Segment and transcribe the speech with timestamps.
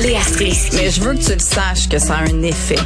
[0.00, 0.76] Léa Strisky.
[0.76, 2.78] Mais je veux que tu le saches que ça a un effet.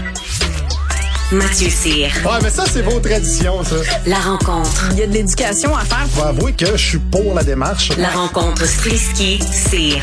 [1.32, 2.08] Mathieu Cyr.
[2.24, 3.76] Ouais, mais ça, c'est vos traditions, ça.
[4.06, 4.88] La rencontre.
[4.92, 6.06] Il y a de l'éducation à faire.
[6.08, 7.90] Faut avouer que je suis pour la démarche.
[7.96, 10.02] La rencontre Strisky-Cyr.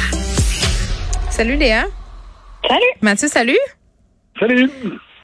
[1.30, 1.86] Salut Léa.
[2.68, 2.82] Salut.
[3.02, 3.60] Mathieu, salut.
[4.40, 4.70] Salut.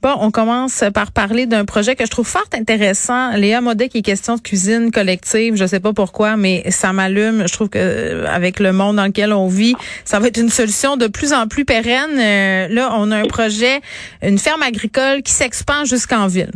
[0.02, 3.36] Bon, on commence par parler d'un projet que je trouve fort intéressant.
[3.36, 5.56] Léa Modet, qui est question de cuisine collective.
[5.56, 7.46] Je sais pas pourquoi, mais ça m'allume.
[7.46, 9.74] Je trouve que euh, avec le monde dans lequel on vit,
[10.06, 12.18] ça va être une solution de plus en plus pérenne.
[12.18, 13.80] Euh, là, on a un projet,
[14.22, 16.52] une ferme agricole qui s'expand jusqu'en ville.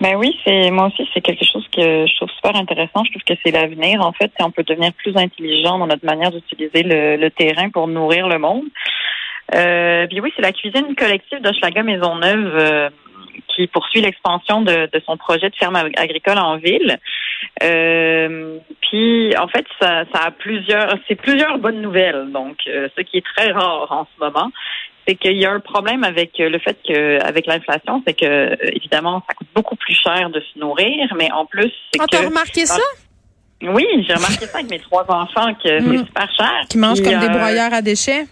[0.00, 3.04] Ben oui, c'est moi aussi c'est quelque chose que je trouve super intéressant.
[3.04, 4.00] Je trouve que c'est l'avenir.
[4.00, 8.28] En fait, on peut devenir plus intelligent dans notre manière d'utiliser le terrain pour nourrir
[8.28, 8.64] le monde.
[9.54, 12.90] Euh, puis oui, c'est la cuisine collective d'Hochelaga Maisonneuve euh,
[13.48, 16.98] qui poursuit l'expansion de, de, son projet de ferme agricole en ville.
[17.62, 22.30] Euh, puis en fait, ça, ça a plusieurs, c'est plusieurs bonnes nouvelles.
[22.32, 24.50] Donc, euh, ce qui est très rare en ce moment,
[25.06, 29.22] c'est qu'il y a un problème avec le fait que, avec l'inflation, c'est que évidemment,
[29.26, 32.26] ça coûte beaucoup plus cher de se nourrir, mais en plus, c'est oh, que.
[32.26, 32.82] Remarqué ça?
[33.62, 36.52] Oui, j'ai remarqué ça avec mes trois enfants que c'est super cher.
[36.70, 38.26] Qui mangent Puis, comme des euh, broyeurs à déchets?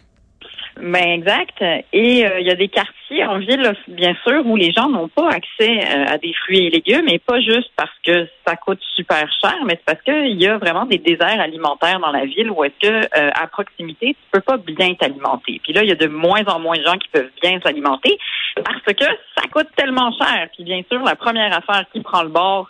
[0.81, 1.63] Ben exact.
[1.93, 5.09] Et euh, il y a des quartiers en ville, bien sûr, où les gens n'ont
[5.09, 8.81] pas accès euh, à des fruits et légumes, et pas juste parce que ça coûte
[8.95, 12.51] super cher, mais c'est parce qu'il y a vraiment des déserts alimentaires dans la ville
[12.51, 15.61] où est-ce que euh, à proximité, tu peux pas bien t'alimenter.
[15.63, 18.19] Puis là, il y a de moins en moins de gens qui peuvent bien s'alimenter
[18.65, 19.05] parce que
[19.37, 20.49] ça coûte tellement cher.
[20.55, 22.69] Puis bien sûr, la première affaire qui prend le bord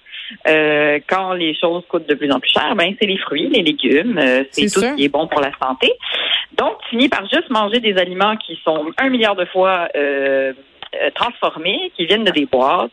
[0.48, 3.62] euh, quand les choses coûtent de plus en plus cher, ben c'est les fruits, les
[3.62, 4.90] légumes, euh, c'est tout sûr.
[4.90, 5.92] ce qui est bon pour la santé.
[6.58, 10.52] Donc, tu finis par juste manger des aliments qui sont un milliard de fois euh,
[10.94, 12.90] euh, transformés, qui viennent de des boîtes.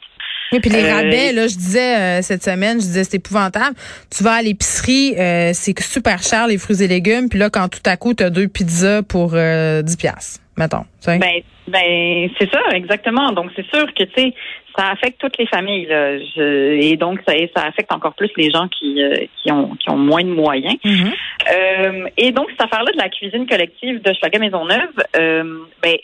[0.51, 3.75] Oui, puis les Euh, rabais, là, je disais euh, cette semaine, je disais c'est épouvantable.
[4.15, 7.69] Tu vas à l'épicerie, euh, c'est super cher les fruits et légumes, puis là quand
[7.69, 10.85] tout à coup tu as deux pizzas pour euh, 10 pièces, mettons.
[11.19, 13.31] Ben, ben c'est ça, exactement.
[13.31, 14.33] Donc, c'est sûr que, tu sais,
[14.77, 15.85] ça affecte toutes les familles.
[15.85, 16.17] Là.
[16.19, 19.89] Je- et donc, ça, ça affecte encore plus les gens qui, euh, qui, ont, qui
[19.89, 20.75] ont moins de moyens.
[20.83, 21.11] Mhm.
[21.55, 25.95] Euh, et donc, cette affaire-là de la cuisine collective de Schlager Maisonneuve, euh, ben,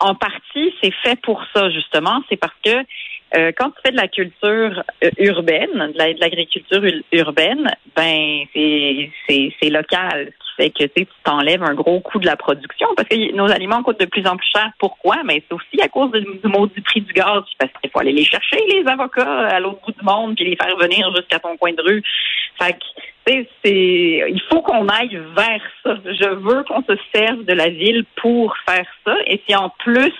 [0.00, 2.22] en partie, c'est fait pour ça, justement.
[2.28, 2.84] C'est parce que
[3.36, 7.70] euh, quand tu fais de la culture euh, urbaine, de la- de l'agriculture ul- urbaine,
[7.96, 12.88] ben c'est local, ce qui fait que tu t'enlèves un gros coût de la production
[12.96, 14.70] parce que nos aliments coûtent de plus en plus cher.
[14.78, 15.16] Pourquoi?
[15.24, 18.12] Mais c'est aussi à cause du, du maudit prix du gaz, parce qu'il faut aller
[18.12, 21.56] les chercher les avocats à l'autre bout du monde puis les faire venir jusqu'à ton
[21.56, 22.02] coin de rue.
[22.60, 25.96] Fait que c'est il faut qu'on aille vers ça.
[26.04, 29.14] Je veux qu'on se serve de la ville pour faire ça.
[29.26, 30.12] Et si en plus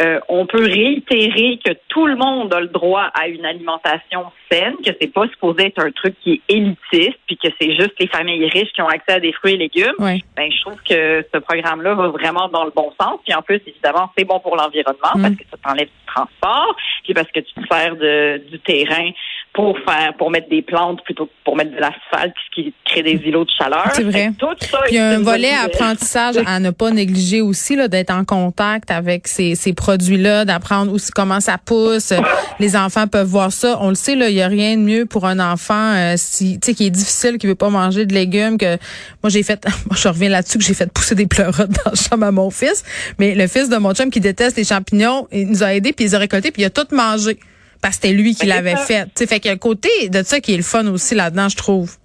[0.00, 4.74] euh, on peut réitérer que tout le monde a le droit à une alimentation saine,
[4.84, 8.06] que c'est pas supposé être un truc qui est élitiste, puis que c'est juste les
[8.06, 9.94] familles riches qui ont accès à des fruits et légumes.
[9.98, 10.20] Ouais.
[10.36, 13.20] Ben, je trouve que ce programme-là va vraiment dans le bon sens.
[13.24, 15.22] Puis en plus, évidemment, c'est bon pour l'environnement Mm.
[15.22, 19.10] parce que ça t'enlève du transport, puis parce que tu te sers de, du terrain
[19.54, 23.02] pour faire pour mettre des plantes plutôt que pour mettre de l'asphalte, ce qui crée
[23.02, 23.90] des îlots de chaleur.
[23.92, 24.32] C'est vrai.
[24.38, 27.88] Tout ça Puis il y a un volet apprentissage à ne pas négliger aussi, là,
[27.88, 32.14] d'être en contact avec ces, ces produits-là, d'apprendre aussi comment ça pousse.
[32.60, 33.76] Les enfants peuvent voir ça.
[33.80, 36.58] On le sait, là, il y a rien de mieux pour un enfant euh, si,
[36.58, 38.56] tu sais, qui est difficile, qui veut pas manger de légumes.
[38.56, 38.78] Que
[39.22, 41.94] moi j'ai fait, moi je reviens là-dessus que j'ai fait pousser des pleurotes dans la
[41.94, 42.84] chambre à mon fils.
[43.18, 46.06] Mais le fils de mon chum qui déteste les champignons, il nous a aidés puis
[46.06, 47.38] il les a récoltés puis il a tout mangé
[47.82, 49.04] parce que c'était lui qui l'avait fait.
[49.06, 51.14] Tu sais, fait qu'il y a un côté de ça qui est le fun aussi
[51.14, 51.96] là-dedans, je trouve.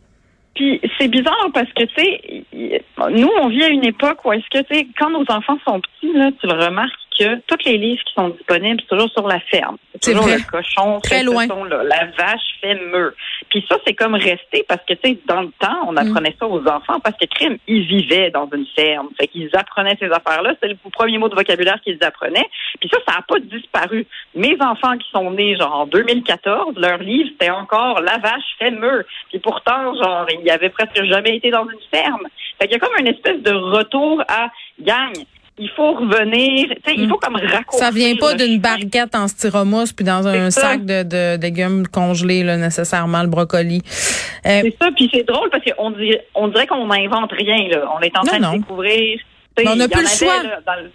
[0.55, 2.43] Puis c'est bizarre parce que tu sais,
[3.11, 5.79] nous on vit à une époque où est-ce que tu sais, quand nos enfants sont
[5.79, 9.27] petits là, tu le remarques que tous les livres qui sont disponibles, c'est toujours sur
[9.27, 9.77] la ferme.
[10.01, 10.37] C'est toujours vrai.
[10.37, 11.43] le cochon, Très fait loin.
[11.43, 11.83] ce son-là.
[11.83, 13.15] La vache fait meuh.
[13.49, 15.87] Puis ça, c'est comme resté parce que, tu sais, dans le temps, Mm.
[15.89, 19.09] on apprenait ça aux enfants parce que crime, ils vivaient dans une ferme.
[19.19, 20.53] Fait qu'ils apprenaient ces affaires-là.
[20.61, 22.47] C'est le premier mot de vocabulaire qu'ils apprenaient.
[22.79, 24.05] Puis ça, ça n'a pas disparu.
[24.35, 28.71] Mes enfants qui sont nés, genre, en 2014, leur livre, c'était encore La vache fait
[28.71, 29.05] meuh.
[29.29, 32.27] Puis pourtant, genre, ils avaient presque jamais été dans une ferme.
[32.59, 34.49] Fait qu'il y a comme une espèce de retour à
[34.79, 35.13] gang.
[35.59, 37.79] Il faut revenir, tu sais, il faut comme raccourcir.
[37.85, 40.61] Ça vient pas d'une barquette en styromousse puis dans un ça.
[40.61, 43.81] sac de, légumes congelés, là, nécessairement, le brocoli.
[44.45, 47.91] Euh, C'est ça, puis c'est drôle parce qu'on dirait, on dirait qu'on n'invente rien, là.
[47.97, 48.53] On est en Non, train non.
[48.53, 49.19] de découvrir.
[49.65, 50.43] on n'a plus le avait, choix.
[50.43, 50.91] là, dans le-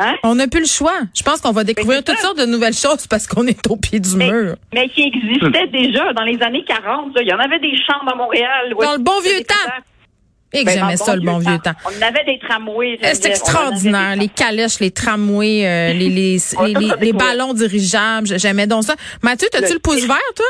[0.00, 0.14] Hein?
[0.22, 0.94] on n'a plus le choix.
[1.12, 2.22] Je pense qu'on va découvrir toutes ça.
[2.28, 4.54] sortes de nouvelles choses parce qu'on est au pied du Mais, mur.
[4.72, 7.14] mais qui existait déjà dans les années 40.
[7.16, 7.22] là.
[7.22, 8.74] Il y en avait des champs à Montréal.
[8.80, 9.54] Dans le bon vieux temps.
[10.52, 11.72] Et que Ben, j'aimais ça, le bon vieux temps.
[11.84, 12.98] On avait des tramways.
[13.02, 14.16] C'est extraordinaire.
[14.16, 18.38] Les calèches, les tramways, euh, les, les, les, les- les ballons dirigeables.
[18.38, 18.94] J'aimais donc ça.
[19.22, 20.46] Mathieu, t'as-tu le pouce vert, toi?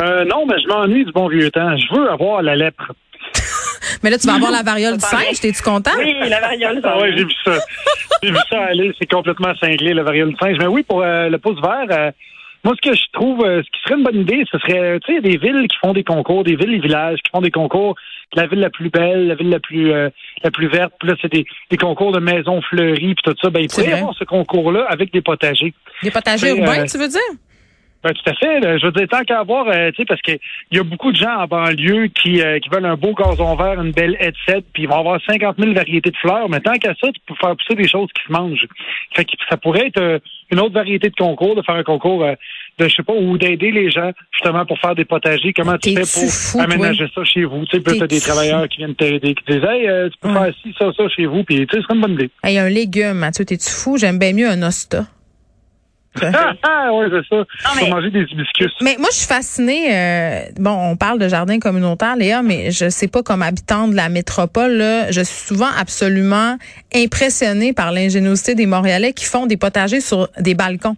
[0.00, 1.76] Euh, non, mais je m'ennuie du bon vieux temps.
[1.76, 2.92] Je veux avoir la lèpre.
[4.02, 5.40] Mais là, tu vas avoir la variole du singe.
[5.40, 5.90] T'es-tu content?
[5.98, 7.02] Oui, la variole du Ah singe.
[7.02, 7.52] ouais, j'ai vu ça.
[8.22, 10.56] J'ai vu ça aller, c'est complètement cinglé, le variole du singe.
[10.58, 12.10] Mais oui, pour euh, le pouce vert, euh,
[12.64, 15.14] moi, ce que je trouve, euh, ce qui serait une bonne idée, ce serait, tu
[15.14, 17.94] sais, des villes qui font des concours, des villes et villages qui font des concours,
[18.34, 20.08] la ville la plus belle, la ville la plus euh,
[20.42, 23.50] la plus verte, puis là, c'est des, des concours de maisons fleuries, puis tout ça.
[23.50, 25.74] Ben, il pourrait y avoir ce concours-là avec des potagers.
[26.02, 27.20] Des potagers urbains, euh, tu veux dire?
[28.02, 28.58] Ben, tout à fait.
[28.60, 28.78] là.
[28.78, 31.12] Je veux dire, tant qu'à avoir, euh, tu sais, parce que il y a beaucoup
[31.12, 34.64] de gens en banlieue qui, euh, qui veulent un beau gazon vert, une belle headset,
[34.72, 37.34] puis ils vont avoir 50 000 variétés de fleurs, mais tant qu'à ça, tu peux
[37.34, 38.66] faire pousser des choses qui se mangent.
[39.14, 40.18] Fait que ça pourrait être euh,
[40.50, 42.34] une autre variété de concours, de faire un concours euh,
[42.78, 45.52] de, je sais pas, ou d'aider les gens, justement, pour faire des potagers.
[45.54, 47.64] Comment tu fais pour fou, aménager ça chez vous?
[47.66, 50.28] Tu sais, t'as des travailleurs qui viennent t'aider, qui te disent, hey, euh, tu peux
[50.28, 50.44] Ouais.
[50.46, 52.30] faire ci, ça, ça chez vous, puis tu sais, ce serait une bonne idée.
[52.44, 53.44] Il y a un légume, Mathieu.
[53.44, 53.96] T'es-tu fou?
[53.98, 55.06] J'aime bien mieux un osta.
[56.22, 57.42] Ah, ah, ouais, c'est ça.
[57.80, 58.70] Peux manger des hibiscus.
[58.82, 59.96] Mais moi, je suis fascinée.
[59.96, 63.94] euh, bon, on parle de jardin communautaire, Léa, mais je sais pas comme habitant de
[63.96, 66.58] la métropole, là, je suis souvent absolument
[66.94, 70.96] impressionnée par l'ingéniosité des Montréalais qui font des potagers sur des balcons.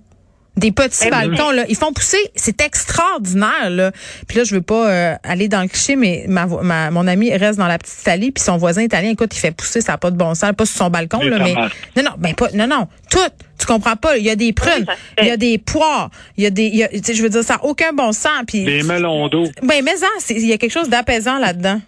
[0.57, 1.65] Des petits Eh balcons, là.
[1.69, 2.17] Ils font pousser.
[2.37, 3.91] C'est extraordinaire, là.
[4.29, 7.35] Puis là, je veux pas euh, aller dans le cliché, mais ma, ma, mon ami
[7.37, 9.99] reste dans la petite Italie, puis son voisin italien, écoute, il fait pousser, ça n'a
[9.99, 11.55] pas de bon sens, pas sur son balcon, là, mais.
[11.97, 12.87] Non, non, ben pas, non, non.
[13.11, 13.19] Tout.
[13.59, 14.17] Tu comprends pas.
[14.17, 14.85] Il y a des prunes,
[15.21, 17.43] il y a des poires, il y a des, il y a- je veux dire,
[17.45, 18.31] ça n'a aucun bon sens.
[18.47, 19.45] Puis, Des melons d'eau.
[19.63, 21.81] ben, mais ça, c'est- il y a quelque chose d'apaisant là-dedans.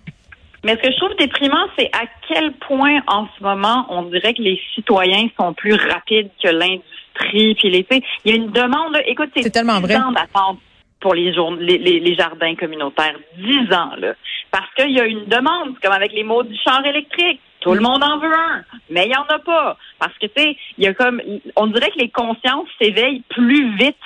[0.65, 4.35] Mais ce que je trouve déprimant, c'est à quel point en ce moment, on dirait
[4.35, 7.55] que les citoyens sont plus rapides que l'industrie.
[7.55, 7.87] Puis les,
[8.25, 8.93] il y a une demande.
[8.95, 9.01] là.
[9.07, 9.97] Écoute, c'est tellement 10 vrai.
[9.97, 10.59] ans d'attente
[11.01, 13.17] pour les, jour- les, les, les jardins communautaires.
[13.39, 14.15] 10 ans, là.
[14.51, 17.41] Parce qu'il y a une demande, c'est comme avec les mots du char électrique.
[17.61, 19.77] Tout le monde en veut un, mais il n'y en a pas.
[19.99, 21.21] Parce que, tu sais, il y a comme,
[21.57, 23.97] on dirait que les consciences s'éveillent plus vite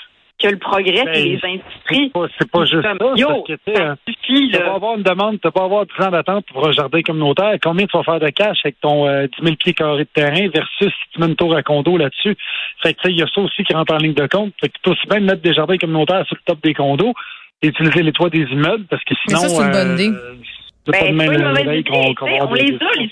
[0.43, 2.13] que le progrès Ben, et les industries.
[2.39, 3.13] C'est pas, pas juste Comme, ça.
[3.17, 4.75] yo, parce que, tu sais, ça euh, suffit, Tu vas là.
[4.75, 7.55] avoir une demande, tu vas avoir 10 ans d'attente pour un jardin communautaire.
[7.63, 10.49] Combien tu vas faire de cash avec ton euh, 10 000 pieds carrés de terrain
[10.49, 12.37] versus si tu mets une tour à condo là-dessus?
[12.83, 14.53] Fait que, tu sais, il y a ça aussi qui rentre en ligne de compte.
[14.61, 17.13] Fait que tu peux aussi bien mettre des jardins communautaires sur le top des condos
[17.63, 19.41] et utiliser les toits des immeubles parce que Mais sinon.
[19.41, 20.11] ça, c'est une bonne idée.
[20.87, 21.89] C'est pas de Ben, même c'est pas une mauvaise idée.
[21.91, 23.11] avoir on des- les a, les-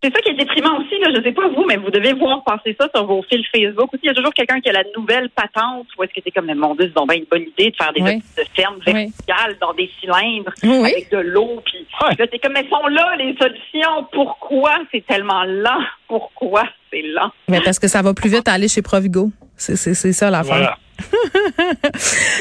[0.00, 1.08] C'est ça qui est déprimant aussi, là.
[1.16, 4.02] Je sais pas vous, mais vous devez voir passer ça sur vos fils Facebook aussi.
[4.04, 6.46] Il y a toujours quelqu'un qui a la nouvelle patente où est-ce que c'est comme,
[6.54, 8.20] mon Dieu, c'est donc bien une bonne idée de faire des Oui.
[8.36, 8.92] petites fermes Oui.
[8.92, 10.92] verticales dans des cylindres Oui.
[10.92, 11.60] avec de l'eau.
[11.64, 14.06] Puis là, c'est comme, mais sont là les solutions.
[14.12, 14.78] Pourquoi?
[14.92, 15.82] C'est tellement lent?
[16.06, 16.62] Pourquoi?
[16.92, 17.32] C'est lent?
[17.48, 19.30] Ben, parce que ça va plus vite à aller chez Provigo.
[19.56, 20.54] C'est, c'est, c'est ça l'affaire.
[20.54, 20.78] Voilà.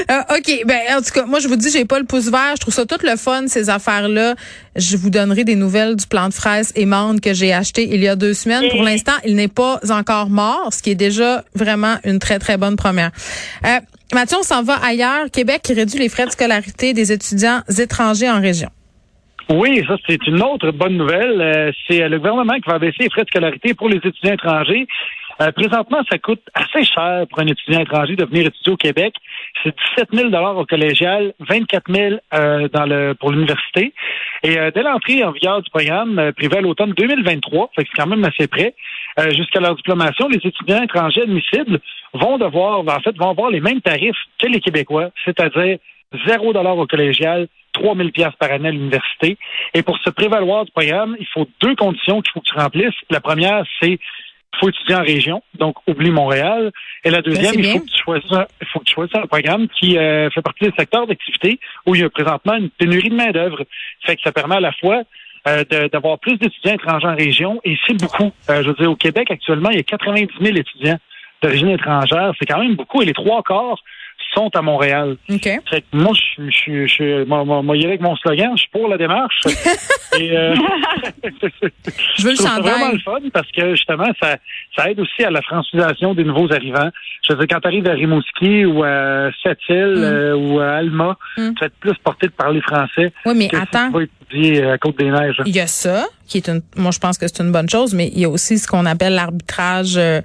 [0.10, 0.64] Euh, OK.
[0.66, 2.54] Ben, en tout cas, moi, je vous dis, j'ai pas le pouce vert.
[2.56, 4.36] Je trouve ça tout le fun, ces affaires-là.
[4.76, 8.02] Je vous donnerai des nouvelles du plant de fraises et mandes que j'ai acheté il
[8.02, 8.70] y a deux semaines.
[8.70, 12.58] Pour l'instant, il n'est pas encore mort, ce qui est déjà vraiment une très, très
[12.58, 13.12] bonne première.
[13.66, 13.80] Euh,
[14.14, 15.30] Mathieu, on s'en va ailleurs.
[15.32, 18.70] Québec qui réduit les frais de scolarité des étudiants étrangers en région.
[19.50, 21.42] Oui, ça, c'est une autre bonne nouvelle.
[21.42, 24.88] Euh, c'est le gouvernement qui va baisser les frais de scolarité pour les étudiants étrangers.
[25.42, 29.14] Euh, présentement, ça coûte assez cher pour un étudiant étranger de venir étudier au Québec.
[29.64, 33.94] C'est 17 000 au collégial, 24 000 euh, dans le, pour l'université.
[34.44, 37.90] Et euh, dès l'entrée en vigueur du programme euh, privé à l'automne 2023, fait que
[37.92, 38.74] c'est quand même assez près,
[39.20, 41.80] euh, jusqu'à leur diplomation, les étudiants étrangers admissibles
[42.14, 45.78] vont devoir, en fait, vont avoir les mêmes tarifs que les Québécois, c'est-à-dire
[46.26, 48.10] 0 au collégial, 3 000
[48.40, 49.38] par année à l'université.
[49.74, 52.96] Et pour se prévaloir du programme, il faut deux conditions qu'il faut que tu remplisses.
[53.10, 54.00] La première, c'est
[54.54, 56.72] il faut étudier en région, donc oublie Montréal.
[57.04, 59.16] Et la deuxième, c'est il faut que tu choisisses un, il faut que tu choisisses
[59.16, 62.70] un programme qui euh, fait partie des secteurs d'activité où il y a présentement une
[62.70, 63.64] pénurie de main-d'œuvre.
[64.06, 65.04] Fait que ça permet à la fois
[65.48, 68.32] euh, d'avoir plus d'étudiants étrangers en région, et c'est beaucoup.
[68.50, 70.98] Euh, je veux dire, au Québec, actuellement, il y a 90 000 étudiants
[71.42, 72.34] d'origine étrangère.
[72.40, 73.80] C'est quand même beaucoup, et les trois quarts
[74.34, 75.18] sont à Montréal.
[75.30, 75.44] OK.
[75.44, 77.04] Fait que moi, je suis,
[77.86, 79.42] avec mon slogan, je suis pour la démarche.
[80.20, 80.56] Et, euh,
[82.18, 82.94] Je veux le ça vraiment chandail.
[82.94, 84.38] le fun parce que justement, ça,
[84.76, 86.90] ça aide aussi à la francisation des nouveaux arrivants.
[87.28, 90.04] Je veux dire, quand tu arrives à Rimouski ou à Sept-Îles Mm.
[90.04, 91.54] euh, ou à Alma, Mm.
[91.54, 93.88] tu vas être plus porté de parler français Oui, mais que attends.
[93.88, 95.42] si tu vas étudier à Côte-des-Neiges.
[95.46, 97.94] Il y a ça, qui est une, moi je pense que c'est une bonne chose,
[97.94, 100.22] mais il y a aussi ce qu'on appelle l'arbitrage euh,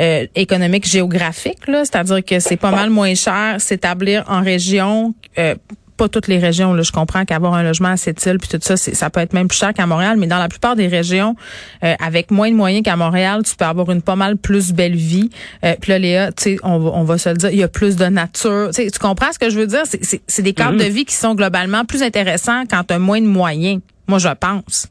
[0.00, 5.14] euh, économique géographique, là, c'est-à-dire que c'est pas mal moins cher s'établir en région.
[5.38, 5.54] euh,
[5.98, 8.58] pas toutes les régions, là, je comprends qu'avoir un logement à cette île puis tout
[8.62, 11.36] ça, ça peut être même plus cher qu'à Montréal, mais dans la plupart des régions,
[11.84, 14.96] euh, avec moins de moyens qu'à Montréal, tu peux avoir une pas mal plus belle
[14.96, 15.28] vie.
[15.64, 17.62] Euh, puis là, Léa, tu sais, on va, on va se le dire, il y
[17.62, 18.70] a plus de nature.
[18.74, 19.82] Tu comprends ce que je veux dire?
[19.84, 23.26] C'est- des cadres de vie qui sont globalement plus intéressants quand tu as moins de
[23.26, 23.80] moyens.
[24.08, 24.88] Moi, je pense.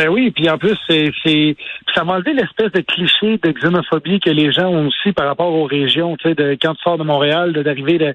[0.00, 1.56] Ben oui, puis en plus, c'est, c'est
[1.94, 5.52] ça m'a enlevé l'espèce de cliché de xénophobie que les gens ont aussi par rapport
[5.52, 8.14] aux régions, tu sais, de quand tu sors de Montréal, de, d'arriver de-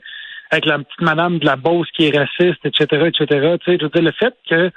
[0.49, 3.57] avec la petite madame de la Beauce qui est raciste, etc., etc.
[3.63, 4.71] Tu sais, je veux dire, le fait que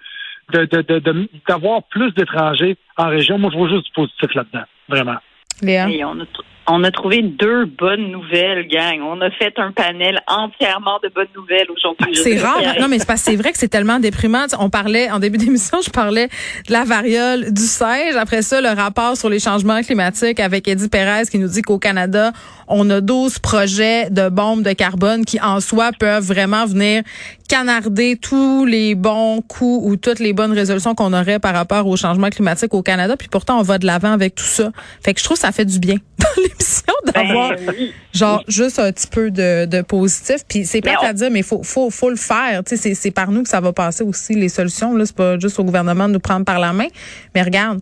[0.52, 3.38] de, de, de, de- d'avoir plus d'étrangers en région.
[3.38, 5.16] Moi, je vois juste du positif là-dedans, vraiment.
[5.62, 5.88] Léa?
[5.88, 9.00] Et on, a, t- on a trouvé deux bonnes nouvelles, gang.
[9.02, 12.14] On a fait un panel entièrement de bonnes nouvelles aujourd'hui.
[12.14, 12.60] C'est rare.
[12.80, 14.46] Non, mais c'est parce que c'est vrai que c'est tellement déprimant.
[14.58, 16.28] On parlait, en début d'émission, je parlais
[16.66, 18.16] de la variole, du singe.
[18.16, 21.78] Après ça, le rapport sur les changements climatiques avec Eddie Perez qui nous dit qu'au
[21.78, 22.32] Canada,
[22.68, 27.02] on a 12 projets de bombes de carbone qui, en soi, peuvent vraiment venir
[27.48, 31.96] canarder tous les bons coups ou toutes les bonnes résolutions qu'on aurait par rapport au
[31.96, 33.16] changement climatique au Canada.
[33.16, 34.70] Puis pourtant, on va de l'avant avec tout ça.
[35.02, 37.92] Fait que je trouve que ça fait du bien dans l'émission d'avoir Ben, oui.
[38.12, 41.42] genre juste un petit peu de, de positif puis c'est plate on- à dire mais
[41.42, 44.04] faut faut faut le faire tu sais c'est c'est par nous que ça va passer
[44.04, 46.88] aussi les solutions là c'est pas juste au gouvernement de nous prendre par la main
[47.34, 47.80] mais regarde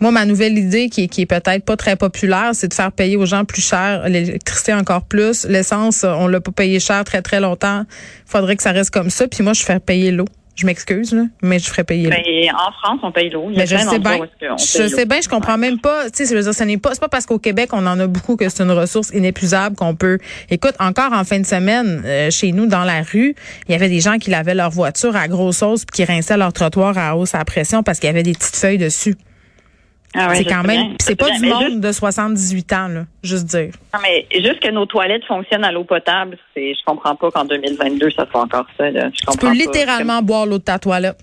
[0.00, 2.92] moi ma nouvelle idée qui est, qui est peut-être pas très populaire c'est de faire
[2.92, 7.22] payer aux gens plus cher l'électricité encore plus l'essence on l'a pas payé cher très
[7.22, 7.84] très longtemps
[8.26, 11.24] faudrait que ça reste comme ça puis moi je fais payer l'eau je m'excuse là
[11.42, 12.22] mais je ferais payer l'eau Ben,
[12.54, 13.48] en France, on paye l'eau.
[13.50, 14.18] Il je sais bien.
[14.58, 16.04] Je sais bien, je comprends même pas.
[16.10, 17.98] Tu sais, je veux dire, ce n'est pas, c'est pas parce qu'au Québec, on en
[17.98, 20.18] a beaucoup que c'est une ressource inépuisable qu'on peut.
[20.50, 23.34] Écoute, encore en fin de semaine, euh, chez nous, dans la rue,
[23.68, 26.36] il y avait des gens qui lavaient leur voiture à grosse sauce puis qui rinçaient
[26.36, 29.16] leur trottoir à hausse à pression parce qu'il y avait des petites feuilles dessus.
[30.16, 31.40] Ah ouais, c'est quand même, c'est pas du.
[31.40, 33.64] Mais monde de 78 ans, là, juste dire.
[33.66, 37.30] Juste, non, mais juste que nos toilettes fonctionnent à l'eau potable, c'est, je comprends pas
[37.32, 39.10] qu'en 2022, ça soit encore ça, là.
[39.12, 39.52] Je Tu peux pas.
[39.52, 41.18] littéralement boire l'eau de ta toilette.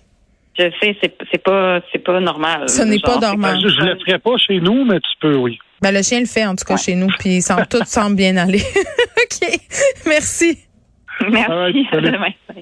[0.59, 2.67] Je sais, c'est, pas, c'est pas normal.
[2.67, 3.57] Ce n'est pas normal.
[3.63, 5.57] Je, je le ferai pas chez nous, mais tu peux, oui.
[5.81, 8.17] Ben, le chien le fait, en tout cas, chez nous, puis il semble, tout semble
[8.17, 8.61] bien aller.
[9.23, 9.49] OK.
[10.05, 10.59] Merci.
[11.29, 11.51] Merci.
[11.51, 12.31] Right, à demain.